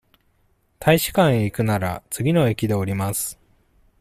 [0.79, 3.37] 大使館へ行くなら、次の駅で降ります。